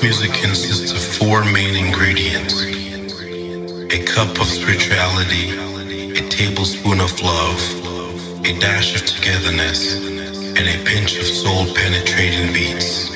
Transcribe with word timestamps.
Music 0.00 0.32
consists 0.32 0.92
of 0.92 1.02
four 1.18 1.44
main 1.44 1.74
ingredients 1.74 2.62
a 3.92 4.04
cup 4.04 4.40
of 4.40 4.46
spirituality, 4.46 5.50
a 6.12 6.28
tablespoon 6.28 7.00
of 7.00 7.20
love, 7.20 7.60
a 8.46 8.58
dash 8.60 8.94
of 8.94 9.04
togetherness, 9.04 9.96
and 10.56 10.68
a 10.68 10.84
pinch 10.84 11.18
of 11.18 11.24
soul 11.26 11.66
penetrating 11.74 12.52
beats. 12.52 13.10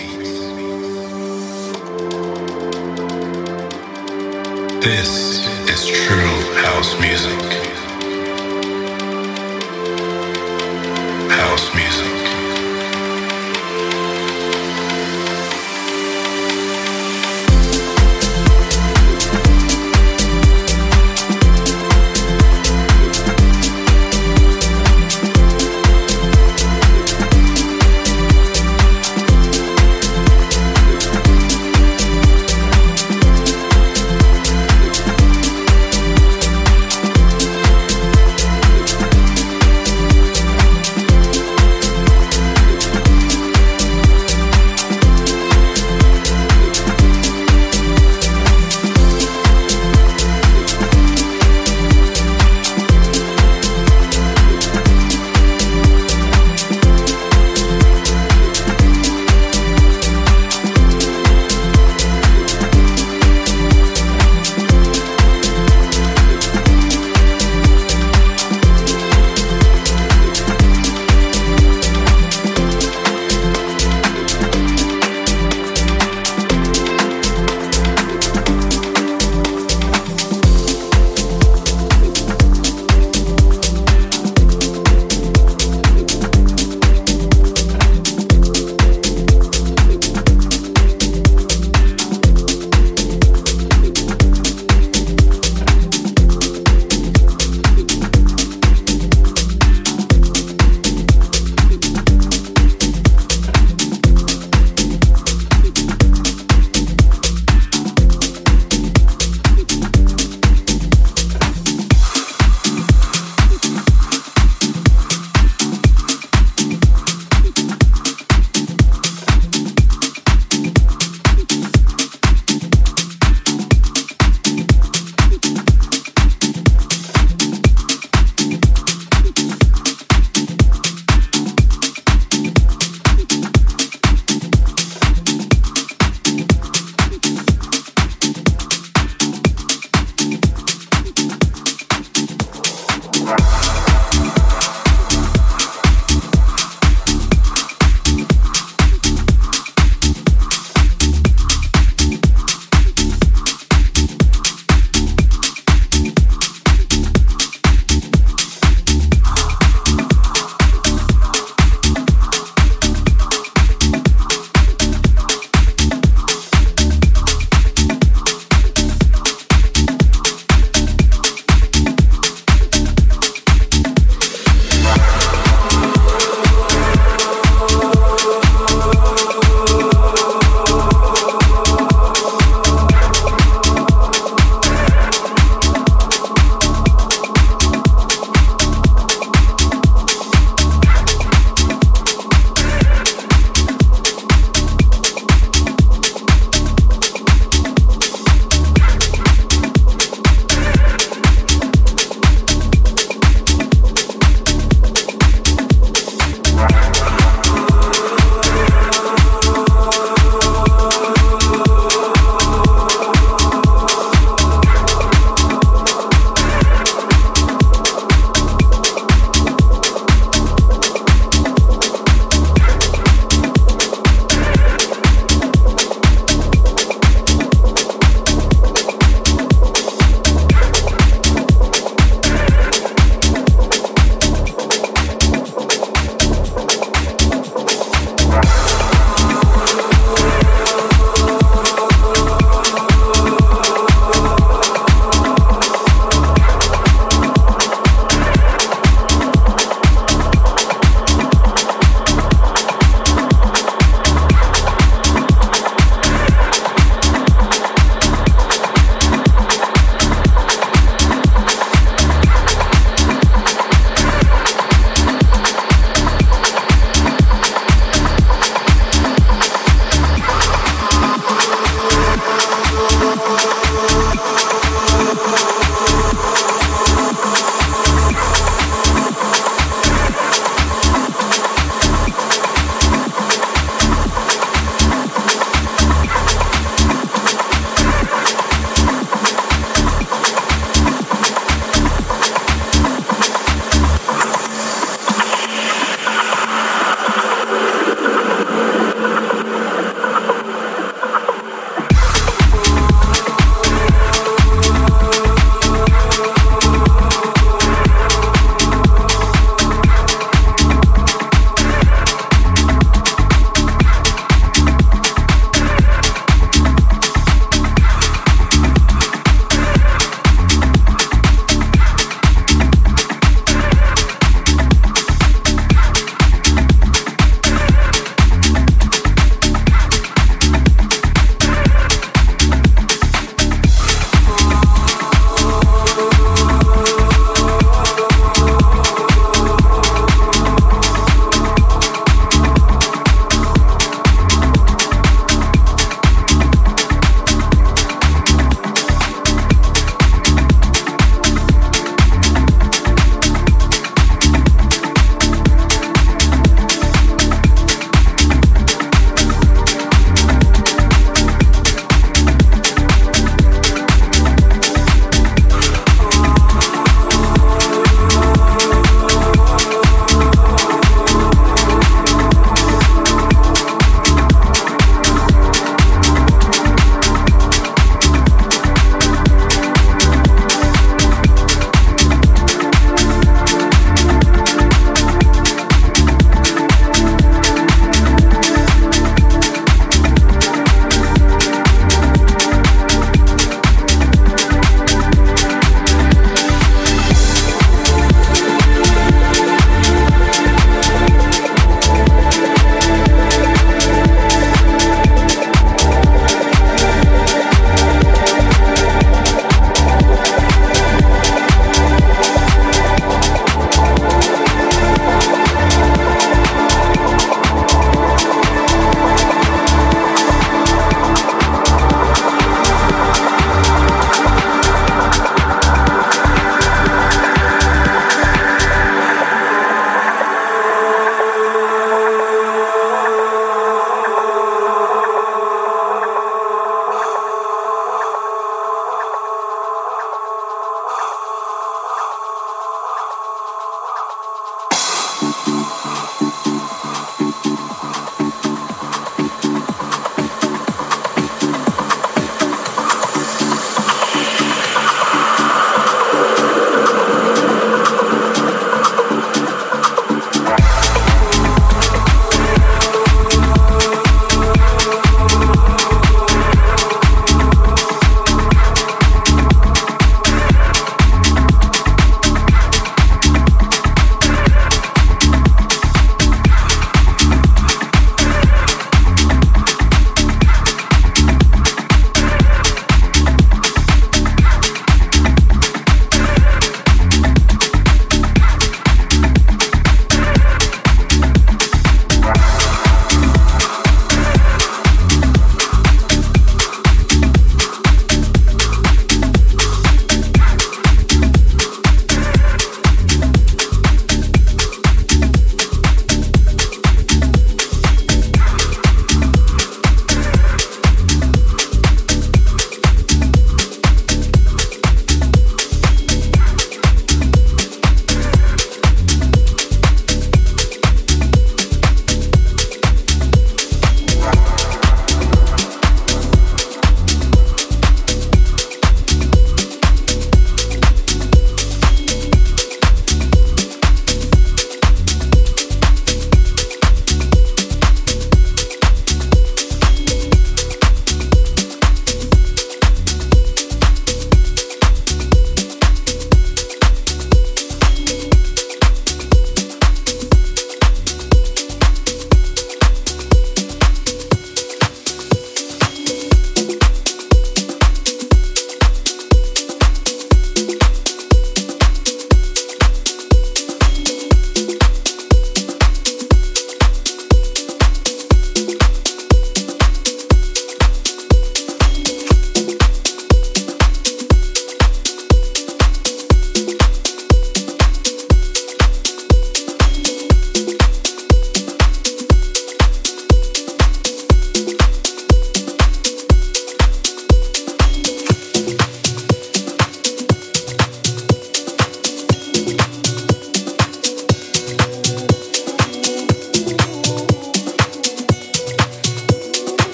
This 4.83 5.47
is 5.71 5.87
true 5.87 6.55
house 6.63 6.99
music. 7.01 7.72